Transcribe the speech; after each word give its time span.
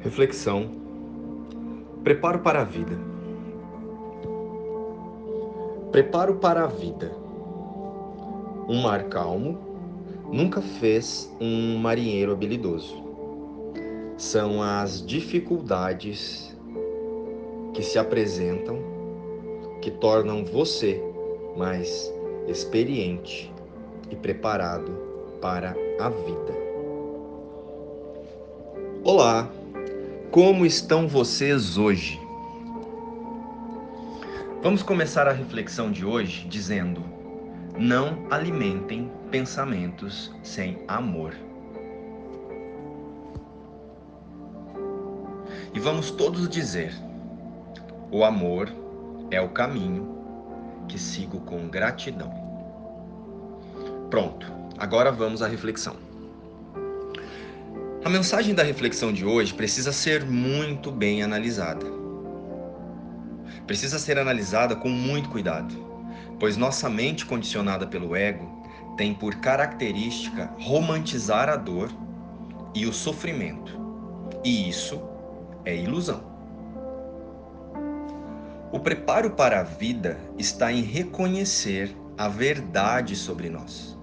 Reflexão. 0.00 0.70
Preparo 2.02 2.38
para 2.38 2.62
a 2.62 2.64
vida. 2.64 2.98
Preparo 5.92 6.36
para 6.36 6.64
a 6.64 6.66
vida. 6.66 7.12
Um 8.66 8.80
mar 8.80 9.04
calmo 9.04 9.58
nunca 10.32 10.62
fez 10.62 11.30
um 11.38 11.76
marinheiro 11.76 12.32
habilidoso. 12.32 12.96
São 14.16 14.62
as 14.62 15.04
dificuldades 15.04 16.56
que 17.74 17.82
se 17.82 17.98
apresentam 17.98 18.78
que 19.82 19.90
tornam 19.90 20.46
você 20.46 21.02
mais 21.58 22.10
experiente 22.48 23.52
e 24.10 24.16
preparado 24.16 24.92
para 25.42 25.76
a 25.98 26.08
vida. 26.08 26.58
Olá! 29.04 29.59
Como 30.30 30.64
estão 30.64 31.08
vocês 31.08 31.76
hoje? 31.76 32.20
Vamos 34.62 34.80
começar 34.80 35.26
a 35.26 35.32
reflexão 35.32 35.90
de 35.90 36.04
hoje 36.04 36.46
dizendo: 36.46 37.02
não 37.76 38.28
alimentem 38.30 39.10
pensamentos 39.28 40.32
sem 40.44 40.84
amor. 40.86 41.34
E 45.74 45.80
vamos 45.80 46.12
todos 46.12 46.48
dizer: 46.48 46.94
o 48.12 48.24
amor 48.24 48.72
é 49.32 49.40
o 49.40 49.48
caminho 49.48 50.16
que 50.86 50.96
sigo 50.96 51.40
com 51.40 51.68
gratidão. 51.68 52.32
Pronto, 54.08 54.46
agora 54.78 55.10
vamos 55.10 55.42
à 55.42 55.48
reflexão. 55.48 56.09
A 58.02 58.08
mensagem 58.08 58.54
da 58.54 58.62
reflexão 58.62 59.12
de 59.12 59.26
hoje 59.26 59.52
precisa 59.52 59.92
ser 59.92 60.24
muito 60.24 60.90
bem 60.90 61.22
analisada. 61.22 61.84
Precisa 63.66 63.98
ser 63.98 64.18
analisada 64.18 64.74
com 64.74 64.88
muito 64.88 65.28
cuidado, 65.28 65.74
pois 66.38 66.56
nossa 66.56 66.88
mente 66.88 67.26
condicionada 67.26 67.86
pelo 67.86 68.16
ego 68.16 68.64
tem 68.96 69.12
por 69.12 69.34
característica 69.34 70.50
romantizar 70.58 71.50
a 71.50 71.56
dor 71.56 71.90
e 72.74 72.86
o 72.86 72.92
sofrimento. 72.92 73.78
E 74.42 74.66
isso 74.70 74.98
é 75.66 75.76
ilusão. 75.76 76.24
O 78.72 78.80
preparo 78.80 79.32
para 79.32 79.60
a 79.60 79.62
vida 79.62 80.18
está 80.38 80.72
em 80.72 80.80
reconhecer 80.80 81.94
a 82.16 82.28
verdade 82.28 83.14
sobre 83.14 83.50
nós 83.50 83.98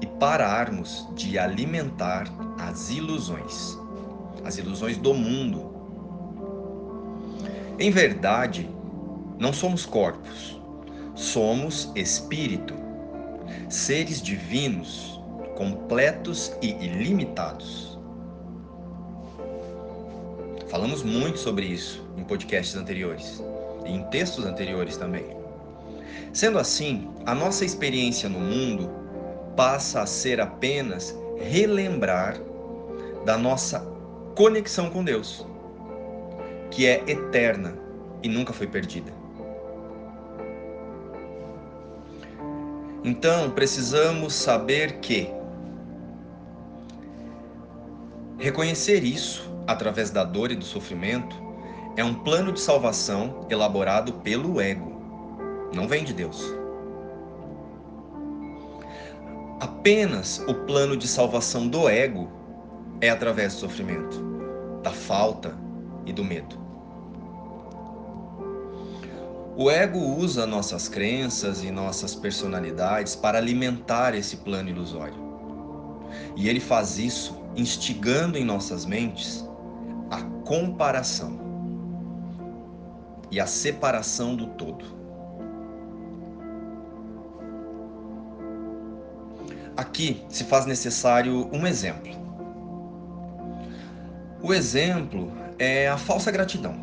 e 0.00 0.06
pararmos 0.06 1.06
de 1.14 1.38
alimentar 1.38 2.26
as 2.74 2.90
ilusões, 2.90 3.78
as 4.44 4.58
ilusões 4.58 4.96
do 4.96 5.14
mundo. 5.14 5.72
Em 7.78 7.88
verdade, 7.88 8.68
não 9.38 9.52
somos 9.52 9.86
corpos, 9.86 10.60
somos 11.14 11.92
espírito, 11.94 12.74
seres 13.68 14.20
divinos, 14.20 15.20
completos 15.56 16.52
e 16.60 16.70
ilimitados. 16.84 17.96
Falamos 20.68 21.04
muito 21.04 21.38
sobre 21.38 21.66
isso 21.66 22.04
em 22.16 22.24
podcasts 22.24 22.74
anteriores 22.74 23.40
e 23.86 23.90
em 23.90 24.02
textos 24.10 24.44
anteriores 24.44 24.96
também. 24.96 25.24
Sendo 26.32 26.58
assim, 26.58 27.08
a 27.24 27.36
nossa 27.36 27.64
experiência 27.64 28.28
no 28.28 28.40
mundo 28.40 28.90
passa 29.54 30.00
a 30.00 30.06
ser 30.06 30.40
apenas 30.40 31.16
relembrar 31.38 32.40
da 33.24 33.38
nossa 33.38 33.80
conexão 34.34 34.90
com 34.90 35.02
Deus, 35.02 35.46
que 36.70 36.86
é 36.86 37.02
eterna 37.06 37.76
e 38.22 38.28
nunca 38.28 38.52
foi 38.52 38.66
perdida. 38.66 39.12
Então, 43.02 43.50
precisamos 43.50 44.32
saber 44.32 44.94
que 45.00 45.30
reconhecer 48.38 49.04
isso 49.04 49.50
através 49.66 50.10
da 50.10 50.24
dor 50.24 50.50
e 50.50 50.56
do 50.56 50.64
sofrimento 50.64 51.36
é 51.96 52.04
um 52.04 52.14
plano 52.14 52.50
de 52.50 52.60
salvação 52.60 53.46
elaborado 53.50 54.14
pelo 54.14 54.60
ego, 54.60 55.00
não 55.72 55.86
vem 55.86 56.02
de 56.02 56.12
Deus. 56.12 56.42
Apenas 59.60 60.42
o 60.48 60.54
plano 60.54 60.96
de 60.96 61.06
salvação 61.06 61.68
do 61.68 61.88
ego 61.88 62.28
é 63.00 63.10
através 63.10 63.54
do 63.54 63.60
sofrimento, 63.60 64.22
da 64.82 64.90
falta 64.90 65.56
e 66.06 66.12
do 66.12 66.24
medo. 66.24 66.64
O 69.56 69.70
ego 69.70 69.98
usa 69.98 70.46
nossas 70.46 70.88
crenças 70.88 71.62
e 71.62 71.70
nossas 71.70 72.12
personalidades 72.14 73.14
para 73.14 73.38
alimentar 73.38 74.14
esse 74.14 74.38
plano 74.38 74.68
ilusório. 74.68 75.14
E 76.34 76.48
ele 76.48 76.58
faz 76.58 76.98
isso 76.98 77.40
instigando 77.56 78.36
em 78.36 78.44
nossas 78.44 78.84
mentes 78.84 79.48
a 80.10 80.22
comparação 80.44 81.38
e 83.30 83.38
a 83.38 83.46
separação 83.46 84.34
do 84.34 84.48
todo. 84.48 84.84
Aqui 89.76 90.24
se 90.28 90.44
faz 90.44 90.66
necessário 90.66 91.48
um 91.52 91.66
exemplo. 91.66 92.23
O 94.44 94.52
exemplo 94.52 95.32
é 95.58 95.88
a 95.88 95.96
falsa 95.96 96.30
gratidão. 96.30 96.74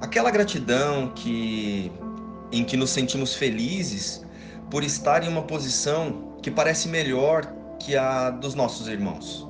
Aquela 0.00 0.30
gratidão 0.30 1.08
que 1.12 1.90
em 2.52 2.62
que 2.62 2.76
nos 2.76 2.90
sentimos 2.90 3.34
felizes 3.34 4.24
por 4.70 4.84
estar 4.84 5.24
em 5.24 5.28
uma 5.28 5.42
posição 5.42 6.36
que 6.40 6.48
parece 6.48 6.86
melhor 6.86 7.44
que 7.80 7.96
a 7.96 8.30
dos 8.30 8.54
nossos 8.54 8.86
irmãos. 8.86 9.48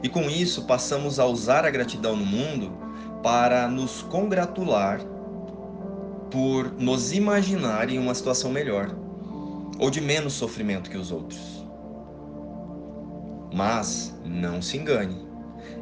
E 0.00 0.08
com 0.08 0.30
isso 0.30 0.62
passamos 0.62 1.18
a 1.18 1.26
usar 1.26 1.64
a 1.64 1.70
gratidão 1.70 2.14
no 2.14 2.24
mundo 2.24 2.70
para 3.20 3.66
nos 3.66 4.02
congratular 4.02 5.00
por 6.30 6.70
nos 6.78 7.12
imaginar 7.12 7.90
em 7.90 7.98
uma 7.98 8.14
situação 8.14 8.52
melhor 8.52 8.94
ou 9.76 9.90
de 9.90 10.00
menos 10.00 10.34
sofrimento 10.34 10.88
que 10.88 10.96
os 10.96 11.10
outros. 11.10 11.65
Mas 13.56 14.14
não 14.22 14.60
se 14.60 14.76
engane, 14.76 15.26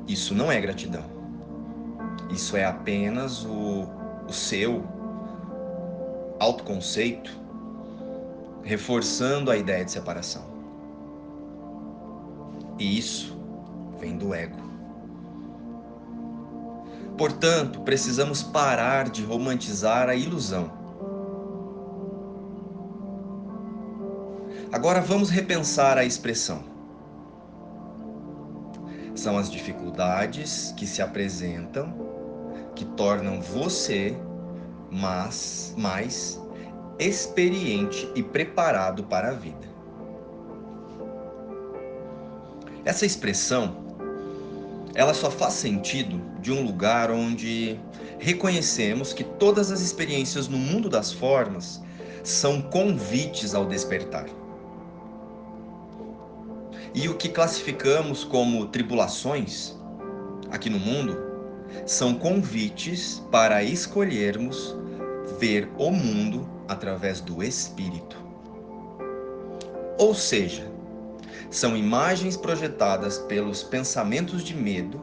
isso 0.07 0.33
não 0.33 0.53
é 0.53 0.61
gratidão. 0.61 1.03
Isso 2.31 2.57
é 2.57 2.65
apenas 2.65 3.45
o, 3.45 3.89
o 4.29 4.33
seu 4.33 4.85
autoconceito 6.39 7.37
reforçando 8.63 9.51
a 9.51 9.57
ideia 9.57 9.85
de 9.85 9.91
separação. 9.91 10.45
E 12.79 12.97
isso 12.97 13.37
vem 13.99 14.17
do 14.17 14.33
ego. 14.33 14.63
Portanto, 17.19 17.81
precisamos 17.81 18.41
parar 18.41 19.11
de 19.11 19.25
romantizar 19.25 20.09
a 20.09 20.15
ilusão. 20.15 20.71
Agora 24.71 25.01
vamos 25.01 25.29
repensar 25.29 25.99
a 25.99 26.05
expressão. 26.05 26.74
São 29.25 29.39
as 29.39 29.51
dificuldades 29.51 30.75
que 30.77 30.87
se 30.87 31.01
apresentam 31.01 31.95
que 32.77 32.85
tornam 32.85 33.41
você 33.41 34.15
mais, 34.91 35.73
mais 35.79 36.39
experiente 36.99 38.07
e 38.15 38.23
preparado 38.23 39.03
para 39.05 39.31
a 39.31 39.33
vida. 39.33 39.67
Essa 42.85 43.07
expressão 43.07 43.97
ela 44.95 45.15
só 45.15 45.31
faz 45.31 45.55
sentido 45.55 46.21
de 46.43 46.53
um 46.53 46.63
lugar 46.63 47.11
onde 47.11 47.81
reconhecemos 48.19 49.15
que 49.15 49.25
todas 49.25 49.73
as 49.73 49.81
experiências 49.81 50.49
no 50.49 50.59
mundo 50.59 50.91
das 50.91 51.15
formas 51.15 51.83
são 52.23 52.61
convites 52.61 53.55
ao 53.55 53.65
despertar. 53.65 54.27
E 56.95 57.09
o 57.09 57.17
que 57.17 57.29
classificamos 57.29 58.23
como 58.23 58.67
tribulações 58.67 59.75
aqui 60.49 60.71
no 60.71 60.79
mundo 60.79 61.19
são 61.85 62.15
convites 62.15 63.21
para 63.33 63.65
escolhermos 63.65 64.77
ver 65.41 65.69
o 65.77 65.91
mundo 65.91 66.49
através 66.69 67.21
do 67.21 67.43
espírito. 67.43 68.17
Ou 69.99 70.15
seja, 70.15 70.71
são 71.51 71.77
imagens 71.77 72.37
projetadas 72.37 73.19
pelos 73.19 73.65
pensamentos 73.65 74.45
de 74.45 74.55
medo 74.55 75.03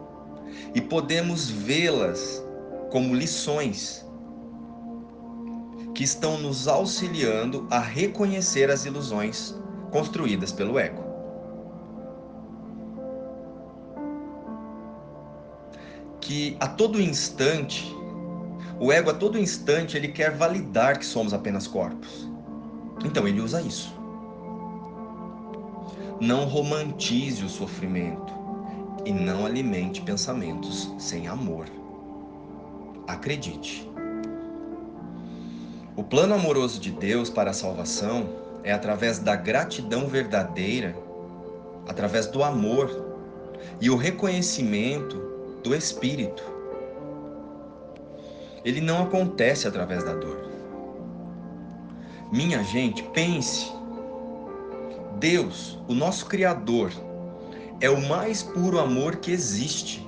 e 0.74 0.80
podemos 0.80 1.50
vê-las 1.50 2.42
como 2.90 3.14
lições 3.14 4.06
que 5.94 6.06
estão 6.06 6.38
nos 6.38 6.70
auxiliando 6.70 7.68
a 7.70 7.80
reconhecer 7.80 8.72
as 8.72 8.86
ilusões 8.86 9.54
construídas 9.92 10.54
pelo 10.54 10.80
ego. 10.80 11.11
Que 16.32 16.56
a 16.62 16.68
todo 16.68 17.02
instante, 17.02 17.94
o 18.80 18.90
ego 18.90 19.10
a 19.10 19.14
todo 19.14 19.38
instante, 19.38 19.98
ele 19.98 20.08
quer 20.08 20.32
validar 20.32 20.98
que 20.98 21.06
somos 21.06 21.34
apenas 21.34 21.68
corpos. 21.68 22.26
Então 23.04 23.28
ele 23.28 23.42
usa 23.42 23.62
isso. 23.62 23.94
Não 26.22 26.46
romantize 26.46 27.44
o 27.44 27.50
sofrimento 27.50 28.34
e 29.06 29.12
não 29.12 29.46
alimente 29.46 30.02
pensamentos 30.04 30.90
sem 30.98 31.28
amor. 31.28 31.66
Acredite. 33.06 33.86
O 35.98 36.04
plano 36.06 36.34
amoroso 36.34 36.80
de 36.80 36.92
Deus 36.92 37.30
para 37.30 37.50
a 37.50 37.54
salvação 37.54 38.30
é 38.64 38.72
através 38.72 39.20
da 39.20 39.36
gratidão 39.36 40.08
verdadeira, 40.08 40.96
através 41.90 42.26
do 42.28 42.42
amor 42.42 42.90
e 43.82 43.90
o 43.90 43.98
reconhecimento 43.98 45.31
do 45.64 45.76
Espírito. 45.76 46.44
Ele 48.64 48.82
não 48.82 49.04
acontece 49.04 49.68
através 49.68 50.04
da 50.04 50.14
dor. 50.14 50.38
Minha 52.32 52.64
gente, 52.64 53.04
pense. 53.04 53.72
Deus, 55.20 55.80
o 55.88 55.94
nosso 55.94 56.26
Criador, 56.28 56.92
é 57.80 57.90
o 57.90 58.08
mais 58.08 58.44
puro 58.44 58.80
amor 58.80 59.18
que 59.18 59.32
existe. 59.32 60.08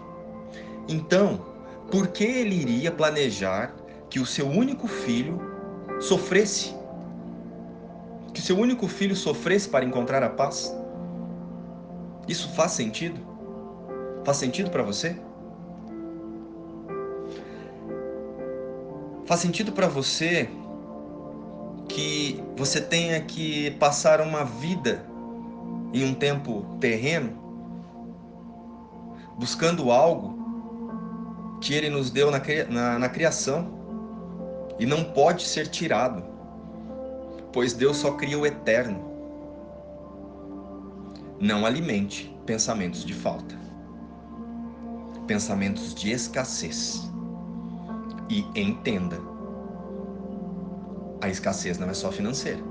Então, 0.88 1.42
por 1.92 2.08
que 2.08 2.24
ele 2.24 2.56
iria 2.56 2.92
planejar 2.92 3.76
que 4.10 4.20
o 4.20 4.26
seu 4.26 4.48
único 4.48 4.88
filho 4.88 5.42
sofresse? 6.00 6.76
Que 8.34 8.42
seu 8.42 8.58
único 8.58 8.88
filho 8.88 9.16
sofresse 9.16 9.68
para 9.70 9.86
encontrar 9.86 10.24
a 10.24 10.30
paz? 10.30 10.76
Isso 12.28 12.50
faz 12.54 12.72
sentido? 12.72 13.20
Faz 14.24 14.38
sentido 14.38 14.70
para 14.70 14.84
você? 14.84 15.16
Faz 19.26 19.40
sentido 19.40 19.72
para 19.72 19.88
você 19.88 20.50
que 21.88 22.44
você 22.58 22.82
tenha 22.82 23.22
que 23.22 23.72
passar 23.72 24.20
uma 24.22 24.44
vida 24.44 25.06
em 25.94 26.04
um 26.04 26.14
tempo 26.14 26.66
terreno 26.80 27.44
buscando 29.38 29.92
algo 29.92 30.38
que 31.62 31.74
Ele 31.74 31.90
nos 31.90 32.10
deu 32.10 32.30
na, 32.30 32.42
na, 32.70 33.00
na 33.00 33.10
criação 33.10 33.68
e 34.80 34.86
não 34.86 35.04
pode 35.04 35.44
ser 35.44 35.68
tirado, 35.68 36.24
pois 37.52 37.74
Deus 37.74 37.98
só 37.98 38.12
cria 38.12 38.38
o 38.38 38.46
eterno. 38.46 39.12
Não 41.40 41.66
alimente 41.66 42.36
pensamentos 42.46 43.04
de 43.06 43.14
falta, 43.14 43.56
pensamentos 45.28 45.94
de 45.94 46.12
escassez. 46.12 47.13
E 48.34 48.44
entenda: 48.60 49.22
a 51.22 51.30
escassez 51.30 51.78
não 51.78 51.88
é 51.88 51.94
só 51.94 52.12
financeira. 52.12 52.64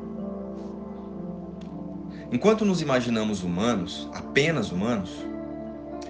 Enquanto 2.32 2.64
nos 2.64 2.82
imaginamos 2.82 3.44
humanos, 3.44 4.08
apenas 4.12 4.72
humanos, 4.72 5.24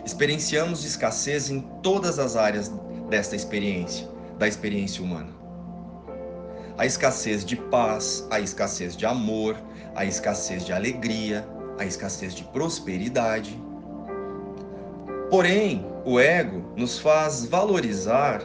experienciamos 0.07 0.87
escassez 0.87 1.51
em 1.51 1.61
todas 1.83 2.19
as 2.19 2.35
áreas 2.35 2.73
desta 3.11 3.37
experiência, 3.37 4.09
da 4.39 4.49
experiência 4.49 5.05
humana. 5.05 5.29
A 6.79 6.87
escassez 6.87 7.45
de 7.45 7.57
paz, 7.57 8.27
a 8.31 8.41
escassez 8.41 8.97
de 8.97 9.05
amor, 9.05 9.55
a 9.95 10.07
escassez 10.07 10.65
de 10.65 10.73
alegria, 10.73 11.47
a 11.79 11.85
escassez 11.85 12.35
de 12.35 12.45
prosperidade. 12.45 13.61
Porém, 15.29 15.85
o 16.07 16.19
ego 16.19 16.73
nos 16.75 16.99
faz 16.99 17.45
valorizar 17.45 18.41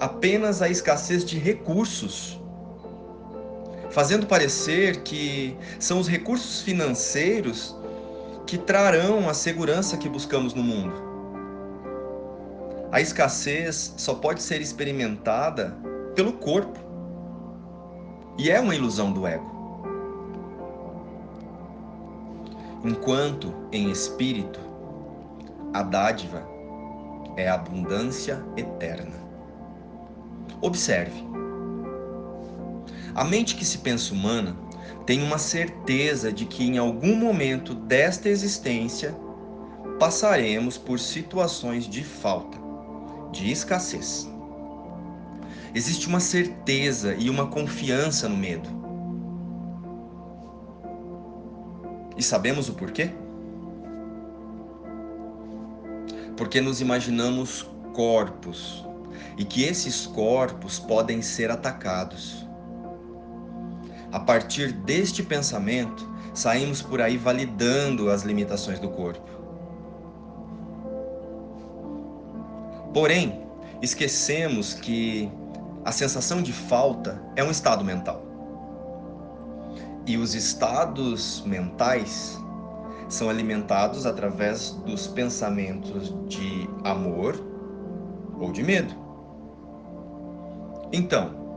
apenas 0.00 0.62
a 0.62 0.68
escassez 0.68 1.24
de 1.24 1.38
recursos, 1.38 2.40
fazendo 3.90 4.26
parecer 4.26 5.02
que 5.02 5.56
são 5.78 5.98
os 5.98 6.08
recursos 6.08 6.60
financeiros 6.62 7.76
que 8.46 8.56
trarão 8.56 9.28
a 9.28 9.34
segurança 9.34 9.96
que 9.96 10.08
buscamos 10.08 10.54
no 10.54 10.62
mundo. 10.62 11.08
A 12.90 13.00
escassez 13.00 13.92
só 13.98 14.14
pode 14.14 14.42
ser 14.42 14.62
experimentada 14.62 15.76
pelo 16.14 16.32
corpo. 16.32 16.78
E 18.38 18.50
é 18.50 18.58
uma 18.58 18.74
ilusão 18.74 19.12
do 19.12 19.26
ego. 19.26 19.58
Enquanto 22.82 23.52
em 23.72 23.90
espírito, 23.90 24.60
a 25.74 25.82
dádiva 25.82 26.42
é 27.36 27.48
a 27.48 27.54
abundância 27.54 28.42
eterna. 28.56 29.27
Observe. 30.60 31.24
A 33.14 33.24
mente 33.24 33.54
que 33.54 33.64
se 33.64 33.78
pensa 33.78 34.12
humana 34.12 34.56
tenho 35.06 35.24
uma 35.24 35.38
certeza 35.38 36.32
de 36.32 36.44
que 36.44 36.64
em 36.64 36.78
algum 36.78 37.14
momento 37.14 37.74
desta 37.74 38.28
existência 38.28 39.14
passaremos 39.98 40.76
por 40.76 40.98
situações 40.98 41.88
de 41.88 42.02
falta, 42.02 42.58
de 43.32 43.50
escassez. 43.50 44.28
Existe 45.74 46.08
uma 46.08 46.20
certeza 46.20 47.14
e 47.14 47.30
uma 47.30 47.46
confiança 47.46 48.28
no 48.28 48.36
medo. 48.36 48.68
E 52.16 52.22
sabemos 52.22 52.68
o 52.68 52.74
porquê? 52.74 53.10
Porque 56.36 56.60
nos 56.60 56.80
imaginamos 56.80 57.62
corpos 57.94 58.87
e 59.36 59.44
que 59.44 59.64
esses 59.64 60.06
corpos 60.06 60.78
podem 60.78 61.22
ser 61.22 61.50
atacados. 61.50 62.46
A 64.10 64.20
partir 64.20 64.72
deste 64.72 65.22
pensamento, 65.22 66.08
saímos 66.32 66.80
por 66.80 67.00
aí 67.00 67.16
validando 67.16 68.10
as 68.10 68.22
limitações 68.22 68.78
do 68.78 68.88
corpo. 68.88 69.30
Porém, 72.94 73.42
esquecemos 73.82 74.74
que 74.74 75.30
a 75.84 75.92
sensação 75.92 76.42
de 76.42 76.52
falta 76.52 77.22
é 77.36 77.44
um 77.44 77.50
estado 77.50 77.84
mental. 77.84 78.22
E 80.06 80.16
os 80.16 80.34
estados 80.34 81.42
mentais 81.44 82.38
são 83.08 83.28
alimentados 83.28 84.06
através 84.06 84.70
dos 84.86 85.06
pensamentos 85.06 86.14
de 86.28 86.68
amor 86.84 87.38
ou 88.38 88.52
de 88.52 88.62
medo. 88.62 89.07
Então, 90.92 91.48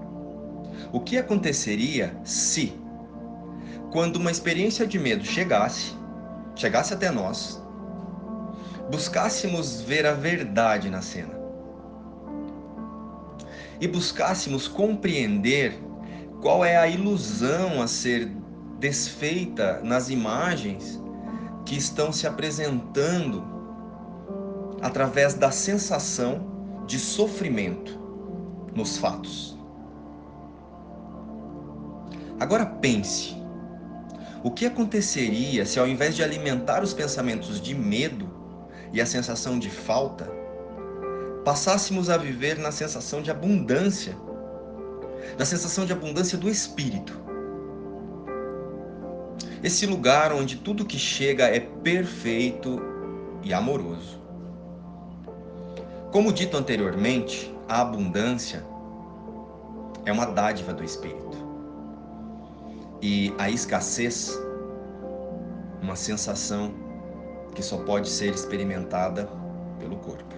o 0.91 0.99
que 0.99 1.17
aconteceria 1.17 2.13
se, 2.23 2.73
quando 3.91 4.17
uma 4.17 4.31
experiência 4.31 4.85
de 4.85 4.99
medo 4.99 5.23
chegasse, 5.23 5.93
chegasse 6.55 6.93
até 6.93 7.09
nós, 7.09 7.61
buscássemos 8.89 9.81
ver 9.81 10.05
a 10.05 10.13
verdade 10.13 10.89
na 10.89 11.01
cena? 11.01 11.39
E 13.79 13.87
buscássemos 13.87 14.67
compreender 14.67 15.73
qual 16.41 16.65
é 16.65 16.77
a 16.77 16.87
ilusão 16.87 17.81
a 17.81 17.87
ser 17.87 18.29
desfeita 18.79 19.79
nas 19.81 20.09
imagens 20.09 20.99
que 21.65 21.77
estão 21.77 22.11
se 22.11 22.27
apresentando 22.27 23.43
através 24.81 25.35
da 25.35 25.51
sensação 25.51 26.83
de 26.85 26.99
sofrimento 26.99 28.00
nos 28.75 28.97
fatos. 28.97 29.57
Agora 32.39 32.65
pense: 32.65 33.35
o 34.43 34.49
que 34.49 34.65
aconteceria 34.65 35.65
se, 35.65 35.79
ao 35.79 35.87
invés 35.87 36.15
de 36.15 36.23
alimentar 36.23 36.83
os 36.83 36.93
pensamentos 36.93 37.61
de 37.61 37.75
medo 37.75 38.27
e 38.91 38.99
a 38.99 39.05
sensação 39.05 39.59
de 39.59 39.69
falta, 39.69 40.27
passássemos 41.45 42.09
a 42.09 42.17
viver 42.17 42.57
na 42.57 42.71
sensação 42.71 43.21
de 43.21 43.29
abundância, 43.29 44.17
na 45.37 45.45
sensação 45.45 45.85
de 45.85 45.93
abundância 45.93 46.37
do 46.37 46.49
espírito? 46.49 47.19
Esse 49.63 49.85
lugar 49.85 50.33
onde 50.33 50.55
tudo 50.55 50.85
que 50.85 50.97
chega 50.97 51.45
é 51.45 51.59
perfeito 51.59 52.81
e 53.43 53.53
amoroso. 53.53 54.19
Como 56.11 56.33
dito 56.33 56.57
anteriormente, 56.57 57.53
a 57.71 57.79
abundância 57.79 58.65
é 60.03 60.11
uma 60.11 60.25
dádiva 60.25 60.73
do 60.73 60.83
espírito 60.83 61.37
e 63.01 63.33
a 63.37 63.49
escassez, 63.49 64.37
uma 65.81 65.95
sensação 65.95 66.73
que 67.55 67.63
só 67.63 67.77
pode 67.77 68.09
ser 68.09 68.33
experimentada 68.33 69.29
pelo 69.79 69.95
corpo. 69.95 70.35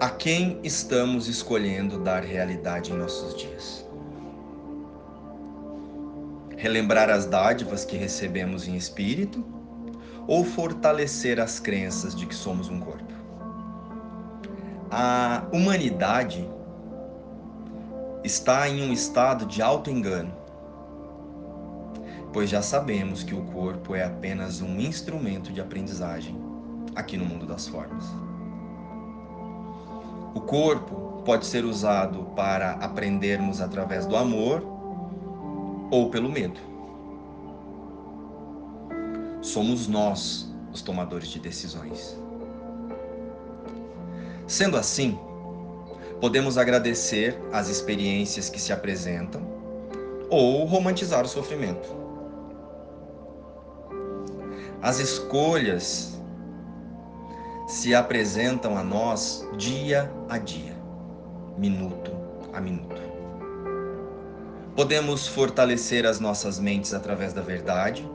A 0.00 0.10
quem 0.10 0.58
estamos 0.64 1.28
escolhendo 1.28 2.00
dar 2.00 2.24
realidade 2.24 2.90
em 2.90 2.96
nossos 2.96 3.36
dias? 3.36 3.86
Relembrar 6.56 7.08
as 7.08 7.24
dádivas 7.24 7.84
que 7.84 7.96
recebemos 7.96 8.66
em 8.66 8.74
espírito 8.74 9.44
ou 10.26 10.44
fortalecer 10.44 11.38
as 11.38 11.60
crenças 11.60 12.16
de 12.16 12.26
que 12.26 12.34
somos 12.34 12.68
um 12.68 12.80
corpo? 12.80 13.03
A 14.96 15.42
humanidade 15.52 16.48
está 18.22 18.68
em 18.68 18.88
um 18.88 18.92
estado 18.92 19.44
de 19.44 19.60
auto-engano, 19.60 20.32
pois 22.32 22.48
já 22.48 22.62
sabemos 22.62 23.24
que 23.24 23.34
o 23.34 23.42
corpo 23.46 23.96
é 23.96 24.04
apenas 24.04 24.60
um 24.60 24.78
instrumento 24.78 25.52
de 25.52 25.60
aprendizagem 25.60 26.38
aqui 26.94 27.16
no 27.16 27.24
mundo 27.24 27.44
das 27.44 27.66
formas. 27.66 28.04
O 30.32 30.40
corpo 30.40 31.24
pode 31.24 31.44
ser 31.44 31.64
usado 31.64 32.26
para 32.36 32.74
aprendermos 32.74 33.60
através 33.60 34.06
do 34.06 34.14
amor 34.16 34.62
ou 35.90 36.08
pelo 36.08 36.30
medo. 36.30 36.60
Somos 39.42 39.88
nós 39.88 40.54
os 40.72 40.82
tomadores 40.82 41.26
de 41.26 41.40
decisões. 41.40 42.16
Sendo 44.46 44.76
assim, 44.76 45.18
podemos 46.20 46.58
agradecer 46.58 47.38
as 47.50 47.68
experiências 47.68 48.50
que 48.50 48.60
se 48.60 48.72
apresentam 48.72 49.42
ou 50.28 50.64
romantizar 50.66 51.24
o 51.24 51.28
sofrimento. 51.28 51.88
As 54.82 54.98
escolhas 54.98 56.20
se 57.66 57.94
apresentam 57.94 58.76
a 58.76 58.82
nós 58.82 59.48
dia 59.56 60.10
a 60.28 60.36
dia, 60.36 60.76
minuto 61.56 62.12
a 62.52 62.60
minuto. 62.60 63.02
Podemos 64.76 65.26
fortalecer 65.26 66.04
as 66.04 66.20
nossas 66.20 66.58
mentes 66.58 66.92
através 66.92 67.32
da 67.32 67.40
verdade, 67.40 68.06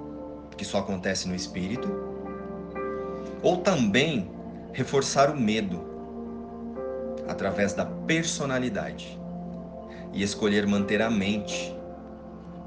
que 0.56 0.66
só 0.66 0.80
acontece 0.80 1.28
no 1.28 1.34
espírito, 1.34 1.90
ou 3.42 3.58
também 3.58 4.30
reforçar 4.74 5.32
o 5.32 5.36
medo 5.36 5.89
através 7.30 7.74
da 7.74 7.86
personalidade 7.86 9.20
e 10.12 10.24
escolher 10.24 10.66
manter 10.66 11.00
a 11.02 11.12
mente 11.12 11.76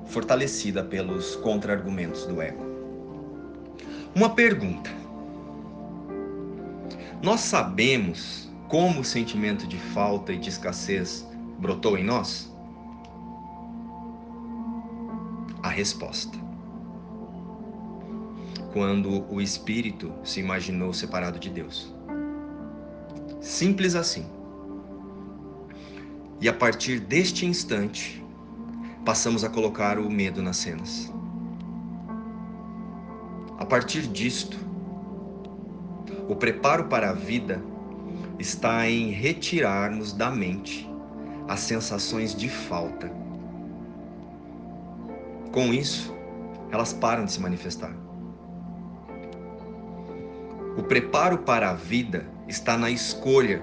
fortalecida 0.07 0.85
pelos 0.85 1.35
contra-argumentos 1.37 2.25
do 2.27 2.41
ego. 2.41 2.65
Uma 4.15 4.31
pergunta: 4.31 4.91
Nós 7.21 7.41
sabemos 7.41 8.49
como 8.69 9.01
o 9.01 9.05
sentimento 9.05 9.67
de 9.67 9.77
falta 9.77 10.33
e 10.33 10.39
de 10.39 10.49
escassez 10.49 11.27
brotou 11.59 11.99
em 11.99 12.05
nós? 12.05 12.51
A 15.63 15.69
resposta. 15.69 16.39
Quando 18.73 19.27
o 19.31 19.41
espírito 19.41 20.13
se 20.25 20.41
imaginou 20.41 20.95
separado 20.95 21.39
de 21.39 21.51
Deus. 21.51 21.93
Simples 23.41 23.95
assim. 23.95 24.42
E 26.43 26.49
a 26.49 26.53
partir 26.53 26.99
deste 26.99 27.47
instante, 27.47 28.21
passamos 29.05 29.45
a 29.45 29.49
colocar 29.49 29.97
o 29.97 30.11
medo 30.11 30.43
nas 30.43 30.57
cenas. 30.57 31.09
A 33.61 33.65
partir 33.65 34.09
disto, 34.09 34.59
o 36.29 36.35
preparo 36.35 36.87
para 36.87 37.11
a 37.11 37.13
vida 37.13 37.63
está 38.41 38.91
em 38.91 39.13
retirarmos 39.13 40.13
da 40.13 40.33
mente 40.33 40.91
as 41.47 41.61
sensações 41.61 42.35
de 42.35 42.49
falta. 42.49 43.09
Com 45.53 45.73
isso, 45.73 46.13
elas 46.73 46.93
param 46.93 47.25
de 47.25 47.31
se 47.31 47.41
manifestar. 47.41 47.95
O 50.77 50.83
preparo 50.83 51.39
para 51.39 51.71
a 51.71 51.75
vida 51.75 52.27
está 52.49 52.77
na 52.77 52.91
escolha 52.91 53.63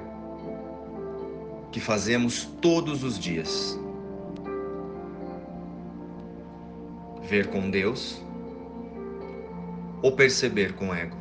que 1.71 1.79
fazemos 1.79 2.45
todos 2.61 3.03
os 3.03 3.19
dias. 3.19 3.79
Ver 7.23 7.47
com 7.47 7.69
Deus 7.69 8.21
ou 10.01 10.11
perceber 10.13 10.73
com 10.73 10.93
ego. 10.93 11.17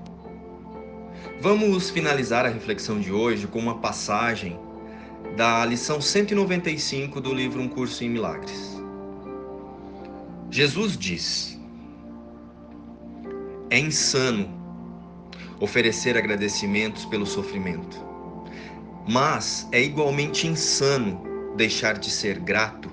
Vamos 1.41 1.91
finalizar 1.91 2.47
a 2.47 2.49
reflexão 2.49 2.99
de 2.99 3.13
hoje 3.13 3.47
com 3.47 3.59
uma 3.59 3.79
passagem 3.79 4.59
da 5.37 5.65
lição 5.65 6.01
195 6.01 7.21
do 7.21 7.35
livro 7.35 7.61
Um 7.61 7.69
Curso 7.69 8.03
em 8.05 8.09
Milagres. 8.09 8.81
Jesus 10.51 10.97
diz: 10.97 11.61
É 13.69 13.79
insano 13.79 14.49
oferecer 15.61 16.17
agradecimentos 16.17 17.05
pelo 17.05 17.27
sofrimento 17.27 18.08
mas 19.09 19.67
é 19.73 19.83
igualmente 19.83 20.47
insano 20.47 21.19
deixar 21.57 21.99
de 21.99 22.11
ser 22.11 22.39
grato 22.39 22.91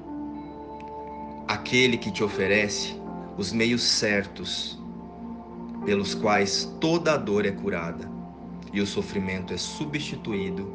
àquele 1.45 1.97
que 1.97 2.09
te 2.09 2.23
oferece 2.23 2.95
os 3.37 3.51
meios 3.51 3.83
certos 3.83 4.79
pelos 5.85 6.15
quais 6.15 6.73
toda 6.79 7.15
a 7.15 7.17
dor 7.17 7.45
é 7.45 7.51
curada 7.51 8.09
e 8.71 8.79
o 8.79 8.87
sofrimento 8.87 9.53
é 9.53 9.57
substituído 9.57 10.73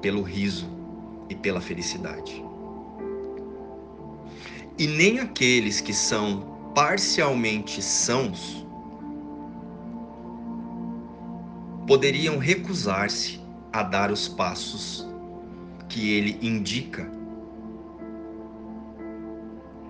pelo 0.00 0.20
riso 0.20 0.68
e 1.28 1.34
pela 1.36 1.60
felicidade. 1.60 2.44
E 4.76 4.86
nem 4.88 5.20
aqueles 5.20 5.80
que 5.80 5.92
são 5.92 6.72
parcialmente 6.74 7.80
sãos 7.80 8.66
poderiam 11.86 12.38
recusar-se 12.38 13.41
a 13.72 13.82
dar 13.82 14.10
os 14.10 14.28
passos 14.28 15.08
que 15.88 16.12
ele 16.12 16.38
indica 16.42 17.10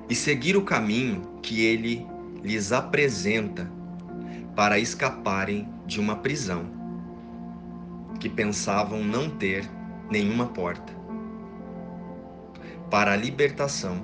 e 0.08 0.14
seguir 0.14 0.56
o 0.56 0.64
caminho 0.64 1.22
que 1.42 1.64
ele 1.64 2.06
lhes 2.42 2.72
apresenta 2.72 3.70
para 4.54 4.78
escaparem 4.78 5.68
de 5.86 6.00
uma 6.00 6.16
prisão 6.16 6.66
que 8.20 8.28
pensavam 8.28 9.02
não 9.02 9.30
ter 9.30 9.68
nenhuma 10.10 10.46
porta 10.46 10.92
para 12.90 13.12
a 13.12 13.16
libertação 13.16 14.02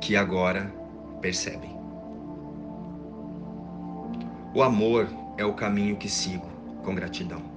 que 0.00 0.14
agora 0.14 0.72
percebem. 1.20 1.76
O 4.54 4.62
amor 4.62 5.08
é 5.36 5.44
o 5.44 5.54
caminho 5.54 5.96
que 5.96 6.08
sigo 6.08 6.46
com 6.84 6.94
gratidão. 6.94 7.55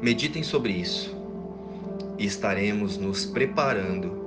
Meditem 0.00 0.42
sobre 0.42 0.72
isso 0.72 1.14
e 2.18 2.26
estaremos 2.26 2.96
nos 2.96 3.24
preparando 3.24 4.24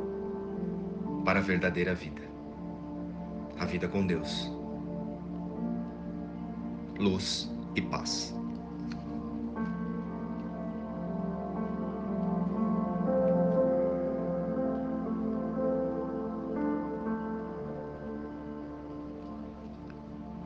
para 1.24 1.40
a 1.40 1.42
verdadeira 1.42 1.94
vida 1.94 2.30
a 3.60 3.66
vida 3.66 3.88
com 3.88 4.08
Deus. 4.08 4.52
Luz 6.98 7.52
e 7.76 7.82
paz. 7.82 8.39